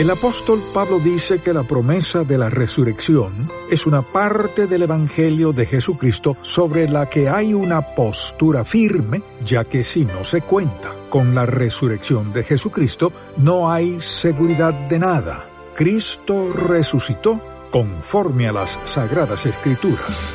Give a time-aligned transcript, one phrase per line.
[0.00, 5.52] El apóstol Pablo dice que la promesa de la resurrección es una parte del Evangelio
[5.52, 10.96] de Jesucristo sobre la que hay una postura firme, ya que si no se cuenta
[11.10, 15.46] con la resurrección de Jesucristo, no hay seguridad de nada.
[15.74, 17.38] Cristo resucitó
[17.70, 20.32] conforme a las sagradas escrituras.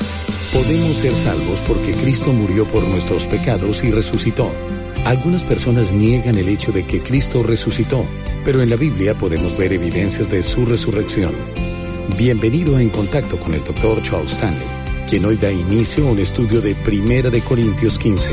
[0.54, 4.52] Podemos ser salvos porque Cristo murió por nuestros pecados y resucitó.
[5.06, 8.06] Algunas personas niegan el hecho de que Cristo resucitó
[8.46, 11.34] pero en la Biblia podemos ver evidencias de su resurrección.
[12.16, 14.04] Bienvenido En Contacto con el Dr.
[14.04, 14.68] Charles Stanley,
[15.10, 18.24] quien hoy da inicio a un estudio de Primera de Corintios 15.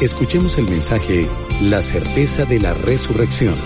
[0.00, 1.28] Escuchemos el mensaje
[1.64, 3.56] La certeza de la resurrección.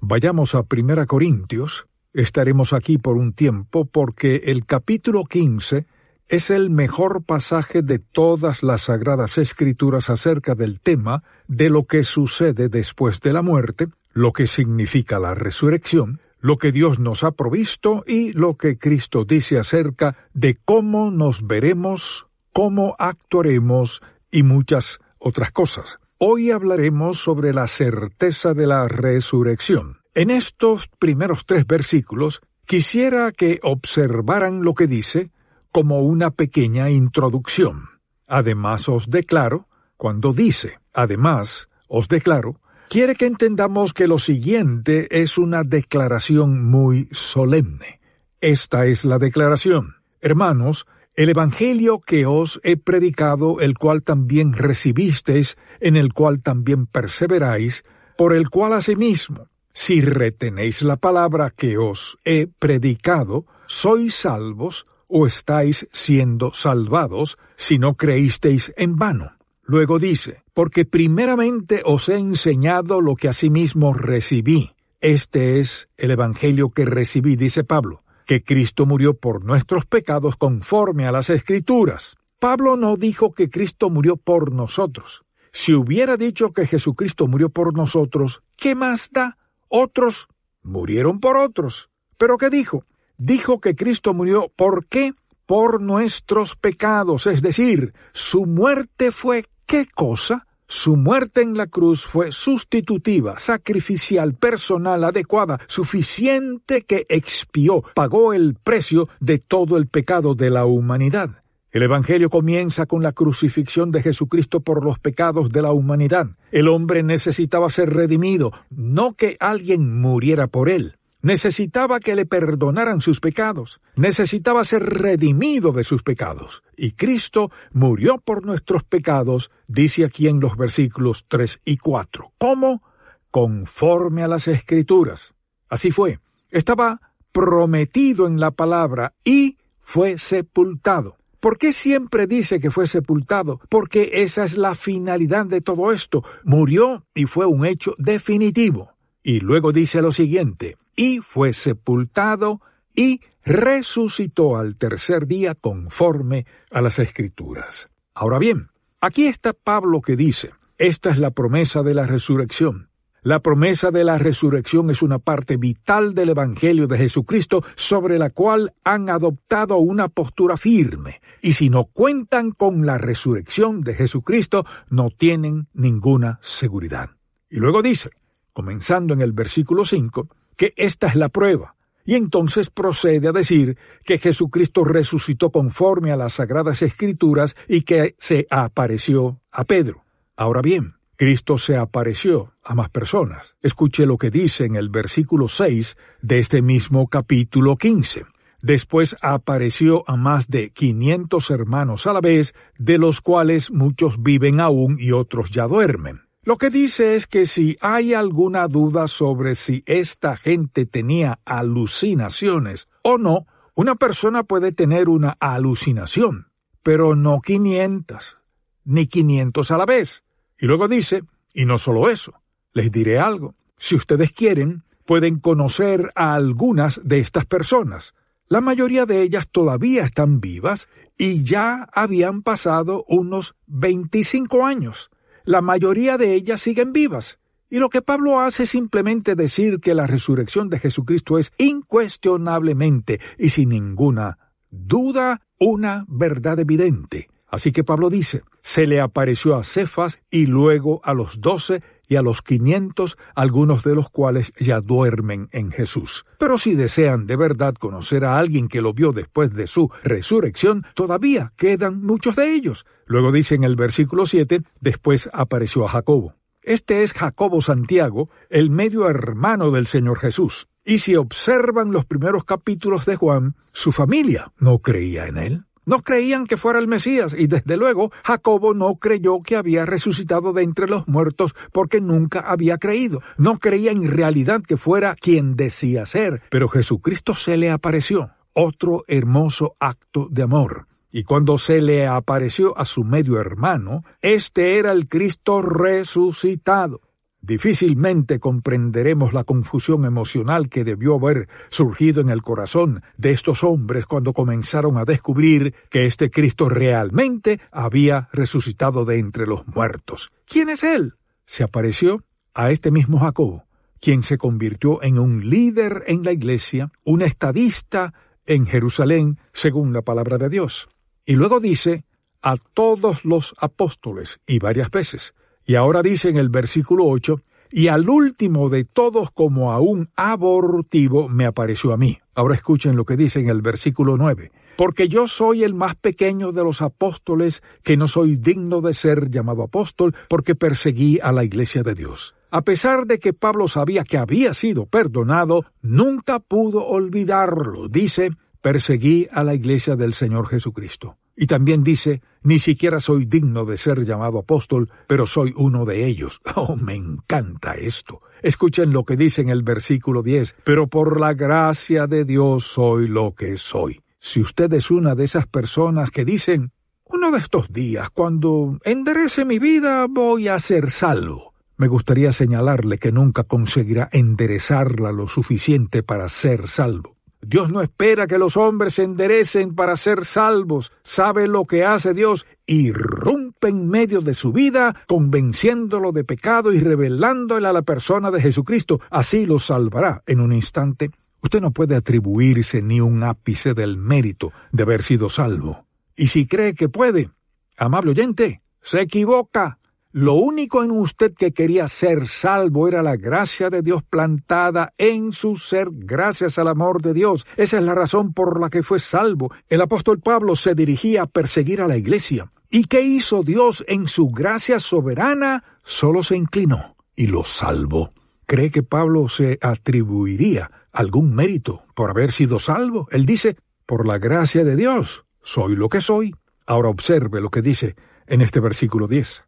[0.00, 1.86] Vayamos a Primera Corintios.
[2.12, 5.86] Estaremos aquí por un tiempo porque el capítulo 15
[6.32, 12.04] es el mejor pasaje de todas las sagradas escrituras acerca del tema de lo que
[12.04, 17.32] sucede después de la muerte, lo que significa la resurrección, lo que Dios nos ha
[17.32, 25.00] provisto y lo que Cristo dice acerca de cómo nos veremos, cómo actuaremos y muchas
[25.18, 25.98] otras cosas.
[26.16, 29.98] Hoy hablaremos sobre la certeza de la resurrección.
[30.14, 35.30] En estos primeros tres versículos quisiera que observaran lo que dice
[35.72, 37.88] como una pequeña introducción.
[38.26, 45.38] Además os declaro, cuando dice, además os declaro, quiere que entendamos que lo siguiente es
[45.38, 48.00] una declaración muy solemne.
[48.40, 49.96] Esta es la declaración.
[50.20, 56.86] Hermanos, el Evangelio que os he predicado, el cual también recibisteis, en el cual también
[56.86, 57.82] perseveráis,
[58.16, 65.26] por el cual asimismo, si retenéis la palabra que os he predicado, sois salvos, o
[65.26, 69.32] estáis siendo salvados si no creísteis en vano.
[69.62, 74.72] Luego dice, porque primeramente os he enseñado lo que asimismo recibí.
[75.00, 81.06] Este es el Evangelio que recibí, dice Pablo, que Cristo murió por nuestros pecados conforme
[81.06, 82.16] a las Escrituras.
[82.38, 85.24] Pablo no dijo que Cristo murió por nosotros.
[85.52, 89.36] Si hubiera dicho que Jesucristo murió por nosotros, ¿qué más da?
[89.68, 90.28] Otros
[90.62, 91.90] murieron por otros.
[92.16, 92.84] ¿Pero qué dijo?
[93.16, 95.12] Dijo que Cristo murió ¿por qué?
[95.46, 100.46] Por nuestros pecados, es decir, su muerte fue ¿qué cosa?
[100.74, 108.54] Su muerte en la cruz fue sustitutiva, sacrificial, personal, adecuada, suficiente que expió, pagó el
[108.54, 111.42] precio de todo el pecado de la humanidad.
[111.72, 116.28] El Evangelio comienza con la crucifixión de Jesucristo por los pecados de la humanidad.
[116.50, 123.00] El hombre necesitaba ser redimido, no que alguien muriera por él necesitaba que le perdonaran
[123.00, 130.04] sus pecados, necesitaba ser redimido de sus pecados, y Cristo murió por nuestros pecados, dice
[130.04, 132.32] aquí en los versículos 3 y 4.
[132.38, 132.82] ¿Cómo?
[133.30, 135.34] Conforme a las Escrituras.
[135.68, 136.18] Así fue.
[136.50, 137.00] Estaba
[137.32, 141.16] prometido en la palabra y fue sepultado.
[141.40, 143.60] ¿Por qué siempre dice que fue sepultado?
[143.68, 146.22] Porque esa es la finalidad de todo esto.
[146.44, 148.92] Murió y fue un hecho definitivo.
[149.24, 152.60] Y luego dice lo siguiente, y fue sepultado
[152.94, 157.88] y resucitó al tercer día conforme a las escrituras.
[158.14, 158.68] Ahora bien,
[159.00, 162.88] aquí está Pablo que dice, esta es la promesa de la resurrección.
[163.24, 168.30] La promesa de la resurrección es una parte vital del Evangelio de Jesucristo sobre la
[168.30, 174.66] cual han adoptado una postura firme, y si no cuentan con la resurrección de Jesucristo,
[174.90, 177.10] no tienen ninguna seguridad.
[177.48, 178.10] Y luego dice,
[178.52, 181.74] comenzando en el versículo 5, que esta es la prueba.
[182.04, 188.16] Y entonces procede a decir que Jesucristo resucitó conforme a las sagradas escrituras y que
[188.18, 190.04] se apareció a Pedro.
[190.36, 193.54] Ahora bien, Cristo se apareció a más personas.
[193.62, 198.24] Escuche lo que dice en el versículo 6 de este mismo capítulo 15.
[198.60, 204.60] Después apareció a más de quinientos hermanos a la vez, de los cuales muchos viven
[204.60, 206.22] aún y otros ya duermen.
[206.44, 212.88] Lo que dice es que si hay alguna duda sobre si esta gente tenía alucinaciones
[213.02, 213.46] o no,
[213.76, 216.48] una persona puede tener una alucinación,
[216.82, 218.38] pero no 500,
[218.84, 220.24] ni 500 a la vez.
[220.58, 221.22] Y luego dice,
[221.54, 222.34] y no solo eso,
[222.72, 228.14] les diré algo, si ustedes quieren, pueden conocer a algunas de estas personas.
[228.48, 235.08] La mayoría de ellas todavía están vivas y ya habían pasado unos 25 años
[235.44, 237.38] la mayoría de ellas siguen vivas.
[237.70, 243.20] Y lo que Pablo hace es simplemente decir que la resurrección de Jesucristo es incuestionablemente
[243.38, 244.38] y sin ninguna
[244.70, 247.28] duda una verdad evidente.
[247.46, 252.16] Así que Pablo dice, se le apareció a Cefas y luego a los doce y
[252.16, 256.26] a los quinientos, algunos de los cuales ya duermen en Jesús.
[256.38, 260.84] Pero si desean de verdad conocer a alguien que lo vio después de su resurrección,
[260.94, 262.84] todavía quedan muchos de ellos.
[263.06, 266.34] Luego dice en el versículo 7, después apareció a Jacobo.
[266.62, 270.68] Este es Jacobo Santiago, el medio hermano del Señor Jesús.
[270.84, 275.64] Y si observan los primeros capítulos de Juan, su familia no creía en él.
[275.84, 280.52] No creían que fuera el Mesías y desde luego Jacobo no creyó que había resucitado
[280.52, 283.20] de entre los muertos porque nunca había creído.
[283.36, 288.30] No creía en realidad que fuera quien decía ser, pero Jesucristo se le apareció.
[288.52, 290.86] Otro hermoso acto de amor.
[291.10, 297.00] Y cuando se le apareció a su medio hermano, este era el Cristo resucitado.
[297.42, 304.06] Difícilmente comprenderemos la confusión emocional que debió haber surgido en el corazón de estos hombres
[304.06, 310.30] cuando comenzaron a descubrir que este Cristo realmente había resucitado de entre los muertos.
[310.46, 311.14] ¿Quién es él?
[311.44, 312.22] Se apareció
[312.54, 313.64] a este mismo Jacob,
[314.00, 318.14] quien se convirtió en un líder en la iglesia, un estadista
[318.46, 320.88] en Jerusalén, según la palabra de Dios.
[321.26, 322.04] Y luego dice
[322.40, 325.34] a todos los apóstoles, y varias veces.
[325.64, 327.40] Y ahora dice en el versículo 8,
[327.74, 332.18] y al último de todos como a un abortivo me apareció a mí.
[332.34, 334.52] Ahora escuchen lo que dice en el versículo 9.
[334.76, 339.30] Porque yo soy el más pequeño de los apóstoles, que no soy digno de ser
[339.30, 342.34] llamado apóstol, porque perseguí a la iglesia de Dios.
[342.50, 347.88] A pesar de que Pablo sabía que había sido perdonado, nunca pudo olvidarlo.
[347.88, 351.16] Dice, perseguí a la iglesia del Señor Jesucristo.
[351.36, 356.06] Y también dice, ni siquiera soy digno de ser llamado apóstol, pero soy uno de
[356.06, 356.40] ellos.
[356.54, 358.20] Oh, me encanta esto.
[358.42, 363.08] Escuchen lo que dice en el versículo 10, pero por la gracia de Dios soy
[363.08, 364.00] lo que soy.
[364.18, 366.72] Si usted es una de esas personas que dicen,
[367.04, 371.52] uno de estos días, cuando enderece mi vida, voy a ser salvo.
[371.76, 377.11] Me gustaría señalarle que nunca conseguirá enderezarla lo suficiente para ser salvo.
[377.44, 380.92] Dios no espera que los hombres se enderecen para ser salvos.
[381.02, 382.46] Sabe lo que hace Dios.
[382.66, 388.40] Irrumpe en medio de su vida, convenciéndolo de pecado y revelándole a la persona de
[388.40, 389.00] Jesucristo.
[389.10, 391.10] Así lo salvará en un instante.
[391.42, 395.84] Usted no puede atribuirse ni un ápice del mérito de haber sido salvo.
[396.14, 397.30] Y si cree que puede,
[397.76, 399.80] amable oyente, se equivoca.
[400.14, 405.32] Lo único en usted que quería ser salvo era la gracia de Dios plantada en
[405.32, 407.46] su ser gracias al amor de Dios.
[407.56, 409.50] Esa es la razón por la que fue salvo.
[409.70, 412.52] El apóstol Pablo se dirigía a perseguir a la iglesia.
[412.68, 415.64] ¿Y qué hizo Dios en su gracia soberana?
[415.82, 418.12] Solo se inclinó y lo salvó.
[418.44, 423.08] ¿Cree que Pablo se atribuiría algún mérito por haber sido salvo?
[423.12, 423.56] Él dice,
[423.86, 426.34] por la gracia de Dios, soy lo que soy.
[426.66, 429.44] Ahora observe lo que dice en este versículo 10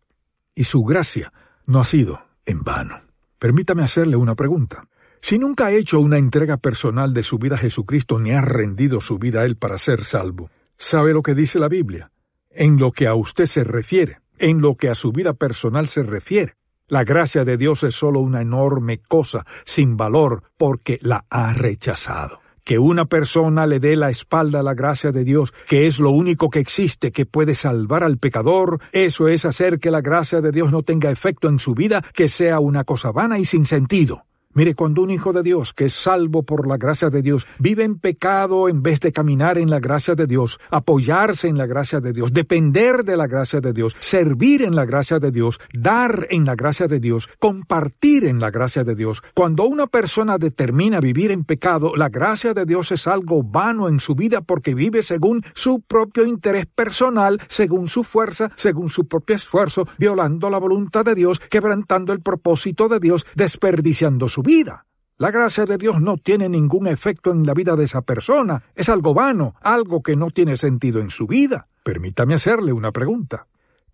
[0.54, 1.32] y su gracia
[1.66, 3.00] no ha sido en vano.
[3.38, 4.86] Permítame hacerle una pregunta.
[5.20, 9.00] Si nunca ha hecho una entrega personal de su vida a Jesucristo ni ha rendido
[9.00, 12.10] su vida a Él para ser salvo, ¿sabe lo que dice la Biblia?
[12.50, 16.02] En lo que a usted se refiere, en lo que a su vida personal se
[16.02, 16.54] refiere,
[16.86, 22.43] la gracia de Dios es solo una enorme cosa sin valor porque la ha rechazado
[22.64, 26.10] que una persona le dé la espalda a la gracia de Dios, que es lo
[26.10, 30.50] único que existe que puede salvar al pecador, eso es hacer que la gracia de
[30.50, 34.24] Dios no tenga efecto en su vida, que sea una cosa vana y sin sentido.
[34.54, 37.82] Mire, cuando un hijo de Dios, que es salvo por la gracia de Dios, vive
[37.82, 41.98] en pecado en vez de caminar en la gracia de Dios, apoyarse en la gracia
[41.98, 46.28] de Dios, depender de la gracia de Dios, servir en la gracia de Dios, dar
[46.30, 51.00] en la gracia de Dios, compartir en la gracia de Dios, cuando una persona determina
[51.00, 55.02] vivir en pecado, la gracia de Dios es algo vano en su vida porque vive
[55.02, 61.04] según su propio interés personal, según su fuerza, según su propio esfuerzo, violando la voluntad
[61.04, 64.86] de Dios, quebrantando el propósito de Dios, desperdiciando su vida.
[65.16, 68.62] La gracia de Dios no tiene ningún efecto en la vida de esa persona.
[68.74, 71.66] Es algo vano, algo que no tiene sentido en su vida.
[71.82, 73.46] Permítame hacerle una pregunta.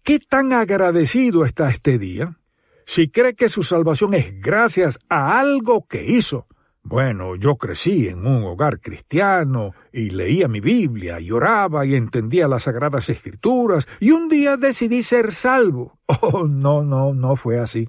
[0.03, 2.39] ¿Qué tan agradecido está este día?
[2.87, 6.47] Si cree que su salvación es gracias a algo que hizo.
[6.83, 12.49] Bueno, yo crecí en un hogar cristiano y leía mi Biblia y oraba y entendía
[12.49, 15.99] las sagradas escrituras y un día decidí ser salvo.
[16.23, 17.89] Oh, no, no, no fue así.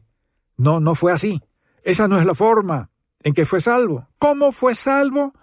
[0.58, 1.42] No, no fue así.
[1.84, 2.90] Esa no es la forma
[3.24, 4.08] en que fue salvo.
[4.18, 5.34] ¿Cómo fue salvo?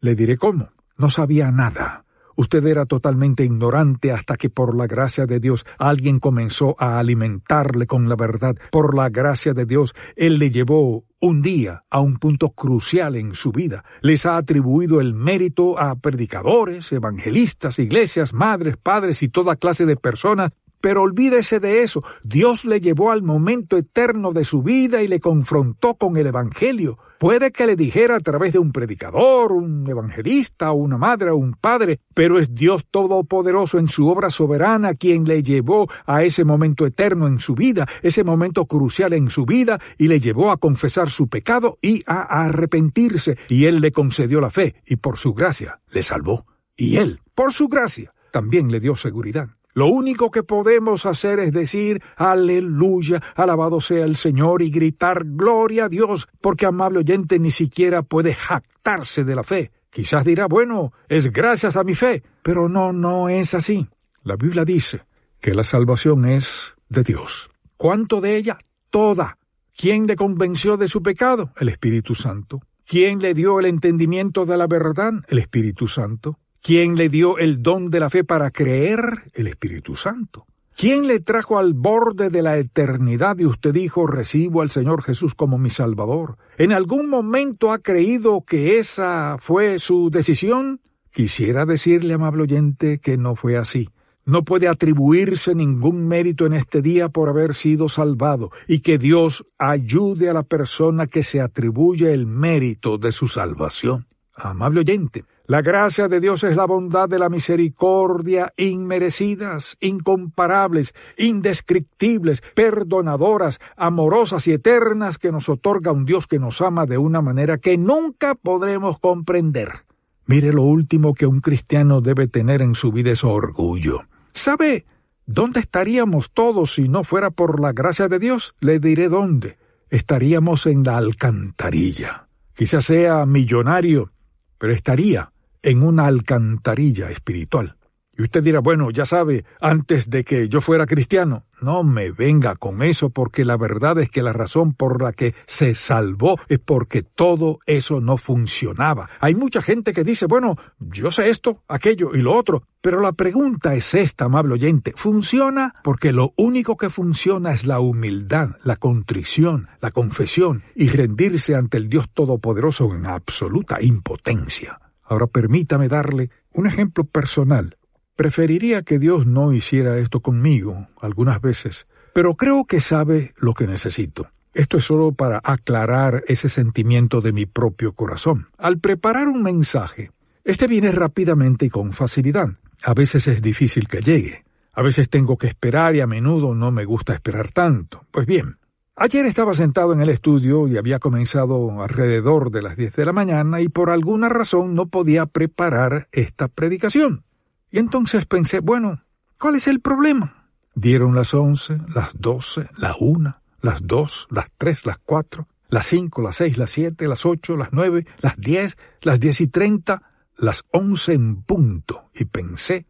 [0.00, 0.70] Le diré cómo.
[0.96, 2.04] No sabía nada.
[2.38, 7.86] Usted era totalmente ignorante hasta que por la gracia de Dios alguien comenzó a alimentarle
[7.86, 8.56] con la verdad.
[8.70, 13.34] Por la gracia de Dios, Él le llevó un día a un punto crucial en
[13.34, 13.84] su vida.
[14.02, 19.96] Les ha atribuido el mérito a predicadores, evangelistas, iglesias, madres, padres y toda clase de
[19.96, 20.50] personas
[20.86, 22.04] pero olvídese de eso.
[22.22, 26.96] Dios le llevó al momento eterno de su vida y le confrontó con el Evangelio.
[27.18, 31.54] Puede que le dijera a través de un predicador, un evangelista, una madre o un
[31.54, 36.86] padre, pero es Dios Todopoderoso en su obra soberana quien le llevó a ese momento
[36.86, 41.10] eterno en su vida, ese momento crucial en su vida, y le llevó a confesar
[41.10, 45.80] su pecado y a arrepentirse, y Él le concedió la fe, y por su gracia
[45.90, 46.46] le salvó.
[46.76, 49.48] Y Él, por su gracia, también le dio seguridad.
[49.76, 55.84] Lo único que podemos hacer es decir, aleluya, alabado sea el Señor y gritar gloria
[55.84, 59.72] a Dios, porque amable oyente ni siquiera puede jactarse de la fe.
[59.90, 63.86] Quizás dirá, bueno, es gracias a mi fe, pero no, no es así.
[64.22, 65.02] La Biblia dice
[65.42, 67.50] que la salvación es de Dios.
[67.76, 68.56] ¿Cuánto de ella?
[68.88, 69.36] Toda.
[69.76, 71.52] ¿Quién le convenció de su pecado?
[71.60, 72.62] El Espíritu Santo.
[72.86, 75.12] ¿Quién le dio el entendimiento de la verdad?
[75.28, 76.38] El Espíritu Santo.
[76.66, 78.98] ¿Quién le dio el don de la fe para creer?
[79.34, 80.46] El Espíritu Santo.
[80.76, 85.36] ¿Quién le trajo al borde de la eternidad y usted dijo, recibo al Señor Jesús
[85.36, 86.38] como mi Salvador?
[86.58, 90.80] ¿En algún momento ha creído que esa fue su decisión?
[91.12, 93.88] Quisiera decirle, amable oyente, que no fue así.
[94.24, 99.46] No puede atribuirse ningún mérito en este día por haber sido salvado, y que Dios
[99.56, 104.08] ayude a la persona que se atribuye el mérito de su salvación.
[104.34, 112.42] Amable oyente, la gracia de Dios es la bondad de la misericordia inmerecidas, incomparables, indescriptibles,
[112.54, 117.58] perdonadoras, amorosas y eternas que nos otorga un Dios que nos ama de una manera
[117.58, 119.84] que nunca podremos comprender.
[120.26, 124.00] Mire lo último que un cristiano debe tener en su vida es orgullo.
[124.32, 124.84] ¿Sabe
[125.26, 128.56] dónde estaríamos todos si no fuera por la gracia de Dios?
[128.58, 129.58] Le diré dónde.
[129.90, 132.26] Estaríamos en la alcantarilla.
[132.52, 134.10] Quizás sea millonario,
[134.58, 135.30] pero estaría
[135.62, 137.76] en una alcantarilla espiritual.
[138.18, 142.56] Y usted dirá, bueno, ya sabe, antes de que yo fuera cristiano, no me venga
[142.56, 146.58] con eso porque la verdad es que la razón por la que se salvó es
[146.58, 149.10] porque todo eso no funcionaba.
[149.20, 153.12] Hay mucha gente que dice, bueno, yo sé esto, aquello y lo otro, pero la
[153.12, 155.74] pregunta es esta, amable oyente, ¿funciona?
[155.84, 161.76] Porque lo único que funciona es la humildad, la contrición, la confesión y rendirse ante
[161.76, 164.78] el Dios Todopoderoso en absoluta impotencia.
[165.06, 167.76] Ahora permítame darle un ejemplo personal.
[168.16, 173.66] Preferiría que Dios no hiciera esto conmigo algunas veces, pero creo que sabe lo que
[173.66, 174.30] necesito.
[174.54, 178.48] Esto es solo para aclarar ese sentimiento de mi propio corazón.
[178.56, 180.12] Al preparar un mensaje,
[180.44, 182.48] este viene rápidamente y con facilidad.
[182.82, 184.44] A veces es difícil que llegue.
[184.72, 188.06] A veces tengo que esperar y a menudo no me gusta esperar tanto.
[188.10, 188.56] Pues bien,
[188.98, 193.12] Ayer estaba sentado en el estudio y había comenzado alrededor de las diez de la
[193.12, 197.22] mañana y por alguna razón no podía preparar esta predicación.
[197.70, 199.02] Y entonces pensé, bueno,
[199.38, 200.48] ¿cuál es el problema?
[200.74, 206.22] Dieron las once, las doce, la una, las dos, las tres, las cuatro, las cinco,
[206.22, 210.04] las seis, las siete, las ocho, las nueve, las diez, las diez y treinta,
[210.38, 212.86] las once en punto, y pensé,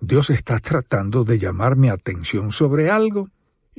[0.00, 3.28] Dios está tratando de llamar mi atención sobre algo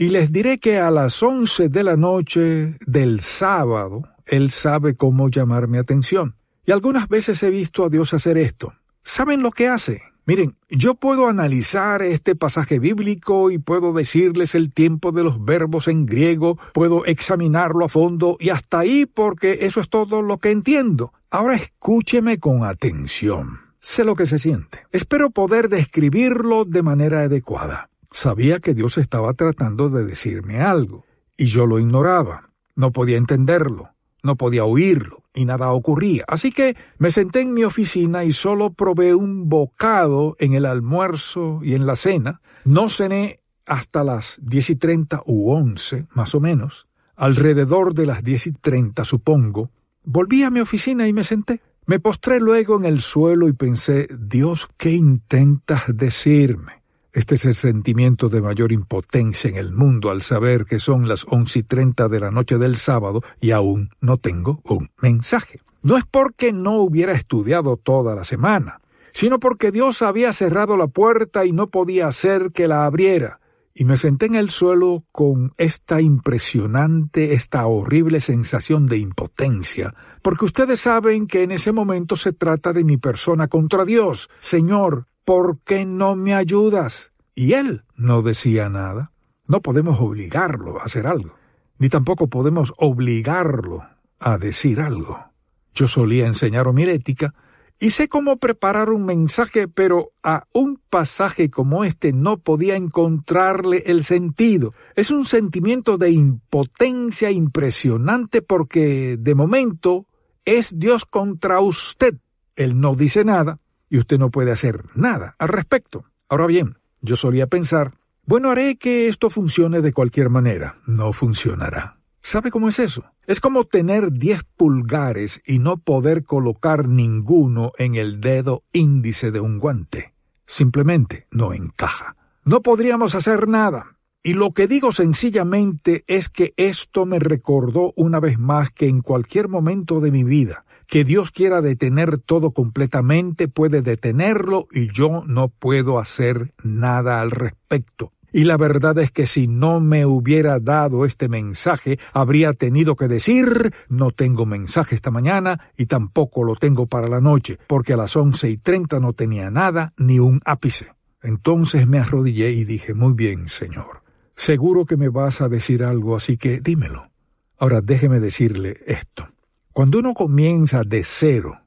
[0.02, 5.30] y les diré que a las once de la noche del sábado, Él sabe cómo
[5.30, 6.34] llamar mi atención.
[6.66, 8.74] Y algunas veces he visto a Dios hacer esto.
[9.04, 10.02] ¿Saben lo que hace?
[10.26, 15.88] Miren, yo puedo analizar este pasaje bíblico y puedo decirles el tiempo de los verbos
[15.88, 20.50] en griego, puedo examinarlo a fondo y hasta ahí porque eso es todo lo que
[20.50, 21.14] entiendo.
[21.30, 23.60] Ahora escúcheme con atención.
[23.80, 24.80] Sé lo que se siente.
[24.92, 27.91] Espero poder describirlo de manera adecuada.
[28.12, 31.06] Sabía que Dios estaba tratando de decirme algo,
[31.38, 32.50] y yo lo ignoraba.
[32.76, 33.90] No podía entenderlo,
[34.22, 36.26] no podía oírlo, y nada ocurría.
[36.28, 41.62] Así que me senté en mi oficina y solo probé un bocado en el almuerzo
[41.64, 42.42] y en la cena.
[42.66, 46.88] No cené hasta las diez y treinta u once, más o menos.
[47.16, 49.72] Alrededor de las diez y treinta, supongo,
[50.04, 51.62] volví a mi oficina y me senté.
[51.86, 56.81] Me postré luego en el suelo y pensé, Dios, ¿qué intentas decirme?
[57.14, 61.26] Este es el sentimiento de mayor impotencia en el mundo al saber que son las
[61.28, 65.60] once y treinta de la noche del sábado y aún no tengo un mensaje.
[65.84, 68.80] No es porque no hubiera estudiado toda la semana,
[69.12, 73.42] sino porque Dios había cerrado la puerta y no podía hacer que la abriera.
[73.74, 80.46] Y me senté en el suelo con esta impresionante, esta horrible sensación de impotencia, porque
[80.46, 84.30] ustedes saben que en ese momento se trata de mi persona contra Dios.
[84.40, 87.12] Señor, ¿por qué no me ayudas?
[87.36, 89.12] Y él no decía nada.
[89.48, 91.36] No podemos obligarlo a hacer algo,
[91.78, 93.84] ni tampoco podemos obligarlo
[94.20, 95.26] a decir algo.
[95.74, 97.34] Yo solía enseñar homilética
[97.80, 103.84] y sé cómo preparar un mensaje, pero a un pasaje como este no podía encontrarle
[103.88, 104.74] el sentido.
[104.96, 110.06] Es un sentimiento de impotencia impresionante porque de momento
[110.46, 112.20] es Dios contra usted.
[112.56, 113.61] Él no dice nada
[113.92, 116.06] y usted no puede hacer nada al respecto.
[116.30, 117.94] Ahora bien, yo solía pensar,
[118.26, 120.78] bueno, haré que esto funcione de cualquier manera.
[120.88, 121.98] No funcionará.
[122.22, 123.04] ¿Sabe cómo es eso?
[123.28, 129.42] Es como tener diez pulgares y no poder colocar ninguno en el dedo índice de
[129.42, 130.14] un guante.
[130.46, 132.16] Simplemente no encaja.
[132.46, 133.98] No podríamos hacer nada.
[134.24, 139.02] Y lo que digo sencillamente es que esto me recordó una vez más que en
[139.02, 145.24] cualquier momento de mi vida que Dios quiera detener todo completamente, puede detenerlo y yo
[145.26, 148.12] no puedo hacer nada al respecto.
[148.34, 153.08] Y la verdad es que si no me hubiera dado este mensaje, habría tenido que
[153.08, 157.98] decir no tengo mensaje esta mañana y tampoco lo tengo para la noche, porque a
[157.98, 160.88] las once y treinta no tenía nada ni un ápice.
[161.24, 164.04] Entonces me arrodillé y dije muy bien, Señor.
[164.36, 167.12] Seguro que me vas a decir algo, así que dímelo.
[167.58, 169.30] Ahora déjeme decirle esto.
[169.74, 171.62] Cuando uno comienza de cero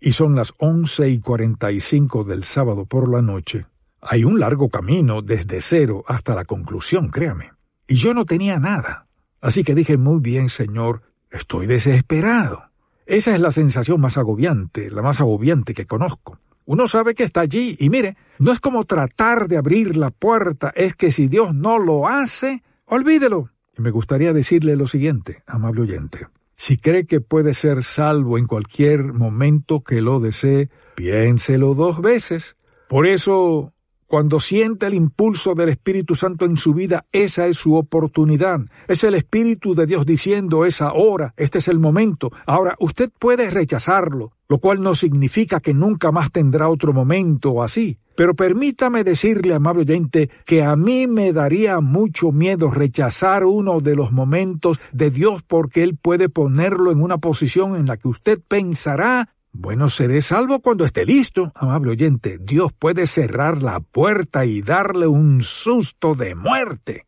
[0.00, 3.66] y son las once y cuarenta y cinco del sábado por la noche,
[4.00, 7.52] hay un largo camino desde cero hasta la conclusión, créame.
[7.86, 9.06] Y yo no tenía nada.
[9.40, 12.64] Así que dije, muy bien, Señor, estoy desesperado.
[13.06, 16.40] Esa es la sensación más agobiante, la más agobiante que conozco.
[16.64, 20.72] Uno sabe que está allí y mire, no es como tratar de abrir la puerta,
[20.74, 23.50] es que si Dios no lo hace, olvídelo.
[23.78, 26.26] Y me gustaría decirle lo siguiente, amable oyente.
[26.56, 32.56] Si cree que puede ser salvo en cualquier momento que lo desee, piénselo dos veces.
[32.88, 33.73] Por eso
[34.14, 38.60] cuando siente el impulso del Espíritu Santo en su vida, esa es su oportunidad.
[38.86, 42.30] Es el Espíritu de Dios diciendo es ahora, este es el momento.
[42.46, 47.98] Ahora, usted puede rechazarlo, lo cual no significa que nunca más tendrá otro momento así.
[48.14, 53.96] Pero permítame decirle, amable oyente, que a mí me daría mucho miedo rechazar uno de
[53.96, 58.40] los momentos de Dios porque Él puede ponerlo en una posición en la que usted
[58.46, 62.38] pensará bueno, seré salvo cuando esté listo, amable oyente.
[62.40, 67.06] Dios puede cerrar la puerta y darle un susto de muerte.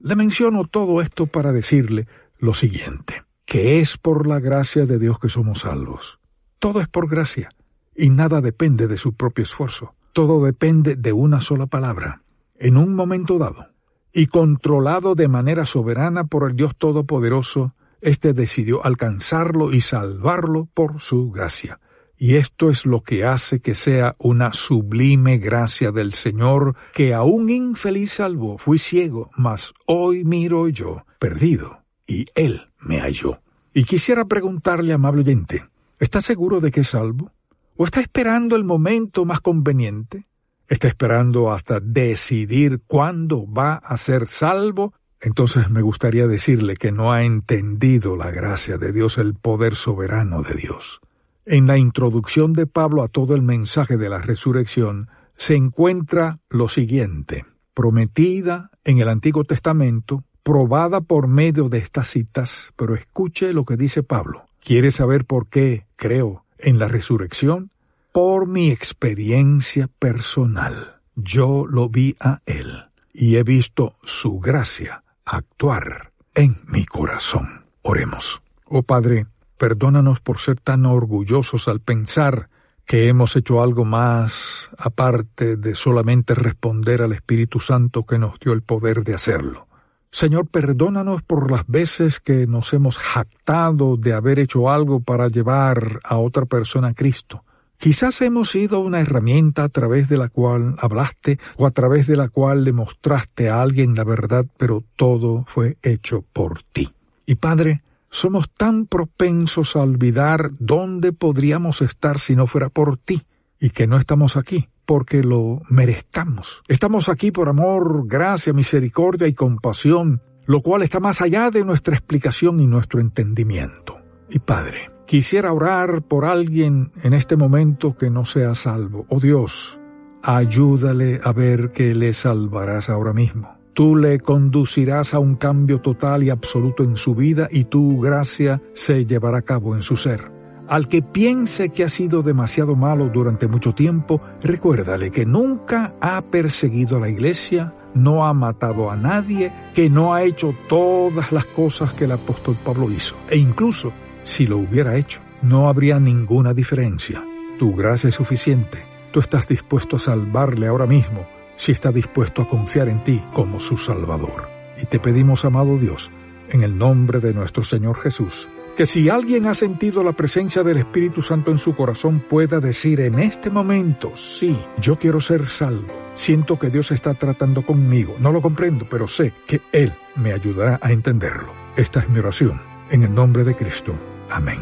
[0.00, 5.20] Le menciono todo esto para decirle lo siguiente, que es por la gracia de Dios
[5.20, 6.18] que somos salvos.
[6.58, 7.48] Todo es por gracia,
[7.94, 9.94] y nada depende de su propio esfuerzo.
[10.12, 12.22] Todo depende de una sola palabra,
[12.56, 13.68] en un momento dado,
[14.12, 21.00] y controlado de manera soberana por el Dios Todopoderoso, éste decidió alcanzarlo y salvarlo por
[21.00, 21.78] su gracia.
[22.16, 27.22] Y esto es lo que hace que sea una sublime gracia del Señor, que a
[27.22, 33.40] un infeliz salvo fui ciego, mas hoy miro yo, perdido, y Él me halló.
[33.72, 35.66] Y quisiera preguntarle, amable oyente,
[35.98, 37.32] ¿está seguro de que es salvo?
[37.76, 40.26] ¿O está esperando el momento más conveniente?
[40.68, 44.94] ¿Está esperando hasta decidir cuándo va a ser salvo?
[45.20, 50.42] Entonces me gustaría decirle que no ha entendido la gracia de Dios, el poder soberano
[50.42, 51.00] de Dios.
[51.46, 56.68] En la introducción de Pablo a todo el mensaje de la resurrección se encuentra lo
[56.68, 63.66] siguiente, prometida en el Antiguo Testamento, probada por medio de estas citas, pero escuche lo
[63.66, 64.46] que dice Pablo.
[64.58, 67.70] ¿Quiere saber por qué creo en la resurrección?
[68.12, 71.02] Por mi experiencia personal.
[71.14, 77.66] Yo lo vi a Él y he visto su gracia actuar en mi corazón.
[77.82, 78.40] Oremos.
[78.64, 79.26] Oh Padre,
[79.58, 82.48] Perdónanos por ser tan orgullosos al pensar
[82.86, 88.52] que hemos hecho algo más aparte de solamente responder al Espíritu Santo que nos dio
[88.52, 89.66] el poder de hacerlo.
[90.10, 96.00] Señor, perdónanos por las veces que nos hemos jactado de haber hecho algo para llevar
[96.04, 97.42] a otra persona a Cristo.
[97.78, 102.16] Quizás hemos sido una herramienta a través de la cual hablaste o a través de
[102.16, 106.88] la cual le mostraste a alguien la verdad, pero todo fue hecho por ti.
[107.26, 107.82] Y Padre,
[108.14, 113.26] somos tan propensos a olvidar dónde podríamos estar si no fuera por ti,
[113.58, 116.62] y que no estamos aquí porque lo merezcamos.
[116.68, 121.96] Estamos aquí por amor, gracia, misericordia y compasión, lo cual está más allá de nuestra
[121.96, 123.98] explicación y nuestro entendimiento.
[124.30, 129.06] Y Padre, quisiera orar por alguien en este momento que no sea salvo.
[129.08, 129.80] Oh Dios,
[130.22, 133.63] ayúdale a ver que le salvarás ahora mismo.
[133.74, 138.62] Tú le conducirás a un cambio total y absoluto en su vida y tu gracia
[138.72, 140.30] se llevará a cabo en su ser.
[140.68, 146.22] Al que piense que ha sido demasiado malo durante mucho tiempo, recuérdale que nunca ha
[146.22, 151.44] perseguido a la iglesia, no ha matado a nadie, que no ha hecho todas las
[151.46, 153.16] cosas que el apóstol Pablo hizo.
[153.28, 157.22] E incluso, si lo hubiera hecho, no habría ninguna diferencia
[157.58, 158.78] Tu gracia es suficiente.
[159.12, 163.60] Tú estás dispuesto a salvarle ahora mismo si está dispuesto a confiar en ti como
[163.60, 164.48] su Salvador.
[164.80, 166.10] Y te pedimos, amado Dios,
[166.48, 170.78] en el nombre de nuestro Señor Jesús, que si alguien ha sentido la presencia del
[170.78, 175.86] Espíritu Santo en su corazón pueda decir en este momento, sí, yo quiero ser salvo.
[176.14, 178.16] Siento que Dios está tratando conmigo.
[178.18, 181.52] No lo comprendo, pero sé que Él me ayudará a entenderlo.
[181.76, 182.60] Esta es mi oración.
[182.90, 183.94] En el nombre de Cristo.
[184.28, 184.60] Amén.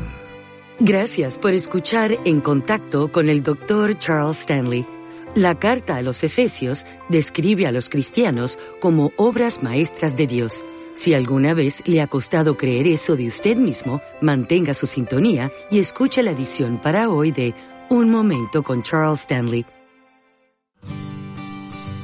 [0.81, 3.99] Gracias por escuchar En Contacto con el Dr.
[3.99, 4.87] Charles Stanley.
[5.35, 10.65] La carta a los Efesios describe a los cristianos como obras maestras de Dios
[10.95, 15.79] si alguna vez le ha costado creer eso de usted mismo, mantenga su sintonía y
[15.79, 17.55] escuche la edición para hoy de
[17.89, 19.65] Un Momento con Charles Stanley.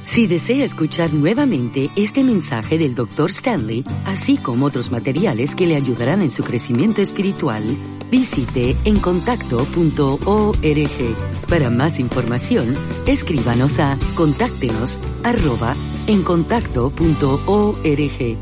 [0.08, 3.30] Si desea escuchar nuevamente este mensaje del Dr.
[3.30, 7.62] Stanley, así como otros materiales que le ayudarán en su crecimiento espiritual,
[8.10, 10.56] visite encontacto.org.
[11.46, 12.74] Para más información,
[13.06, 18.38] escríbanos a contáctenos arroba encontacto.org.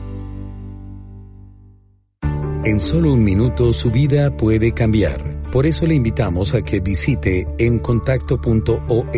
[2.64, 5.35] En solo un minuto su vida puede cambiar.
[5.52, 9.14] Por eso le invitamos a que visite encontacto.org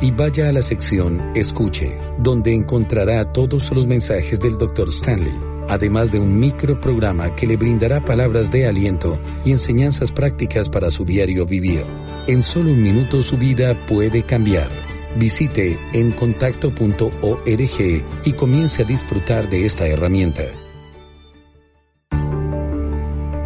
[0.00, 4.90] y vaya a la sección Escuche, donde encontrará todos los mensajes del Dr.
[4.90, 5.32] Stanley,
[5.68, 11.04] además de un microprograma que le brindará palabras de aliento y enseñanzas prácticas para su
[11.04, 11.84] diario vivir.
[12.26, 14.68] En solo un minuto su vida puede cambiar.
[15.16, 20.42] Visite encontacto.org y comience a disfrutar de esta herramienta.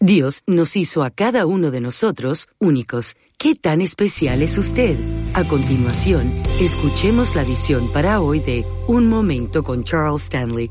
[0.00, 3.16] Dios nos hizo a cada uno de nosotros únicos.
[3.38, 4.98] ¿Qué tan especial es usted?
[5.32, 10.70] A continuación, escuchemos la visión para hoy de Un Momento con Charles Stanley.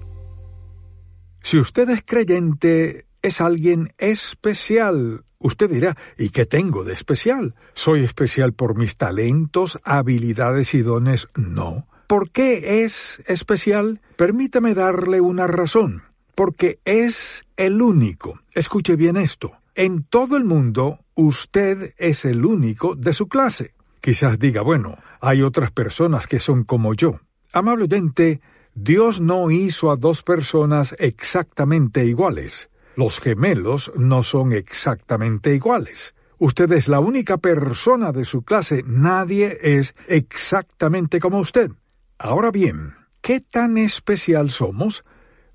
[1.41, 5.23] Si usted es creyente, es alguien especial.
[5.39, 7.55] Usted dirá, ¿y qué tengo de especial?
[7.73, 11.27] ¿Soy especial por mis talentos, habilidades y dones?
[11.35, 11.87] No.
[12.07, 14.01] ¿Por qué es especial?
[14.17, 16.03] Permítame darle una razón
[16.35, 18.41] porque es el único.
[18.53, 19.51] Escuche bien esto.
[19.73, 23.73] En todo el mundo, usted es el único de su clase.
[24.01, 27.19] Quizás diga, bueno, hay otras personas que son como yo.
[27.51, 28.41] Amablemente,
[28.73, 32.69] Dios no hizo a dos personas exactamente iguales.
[32.95, 36.13] Los gemelos no son exactamente iguales.
[36.37, 41.71] Usted es la única persona de su clase, nadie es exactamente como usted.
[42.17, 45.03] Ahora bien, ¿qué tan especial somos?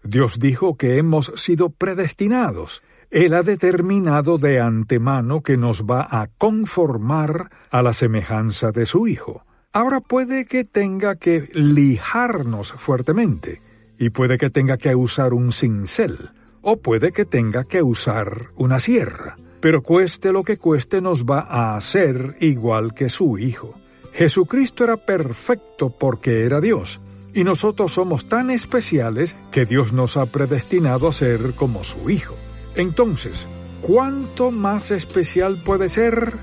[0.03, 2.83] Dios dijo que hemos sido predestinados.
[3.11, 9.09] Él ha determinado de antemano que nos va a conformar a la semejanza de su
[9.09, 9.45] Hijo.
[9.73, 13.63] Ahora puede que tenga que lijarnos fuertemente,
[13.99, 16.31] y puede que tenga que usar un cincel,
[16.63, 21.41] o puede que tenga que usar una sierra, pero cueste lo que cueste nos va
[21.41, 23.75] a hacer igual que su Hijo.
[24.13, 27.01] Jesucristo era perfecto porque era Dios,
[27.35, 32.35] y nosotros somos tan especiales que Dios nos ha predestinado a ser como su Hijo.
[32.77, 33.47] Entonces,
[33.83, 36.39] ¿cuánto más especial puede ser?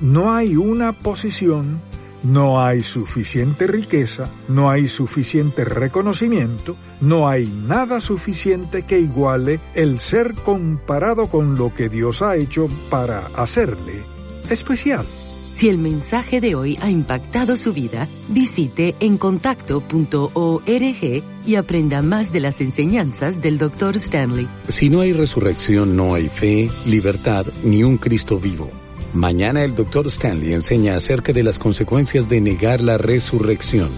[0.00, 1.80] No hay una posición,
[2.22, 10.00] no hay suficiente riqueza, no hay suficiente reconocimiento, no hay nada suficiente que iguale el
[10.00, 14.02] ser comparado con lo que Dios ha hecho para hacerle
[14.50, 15.06] especial.
[15.54, 22.40] Si el mensaje de hoy ha impactado su vida, visite encontacto.org y aprenda más de
[22.40, 23.96] las enseñanzas del Dr.
[23.96, 24.48] Stanley.
[24.68, 28.68] Si no hay resurrección, no hay fe, libertad ni un Cristo vivo.
[29.12, 30.08] Mañana el Dr.
[30.08, 33.90] Stanley enseña acerca de las consecuencias de negar la resurrección.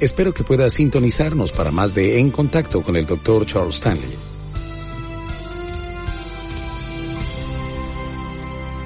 [0.00, 3.46] Espero que pueda sintonizarnos para más de En Contacto con el Dr.
[3.46, 4.27] Charles Stanley.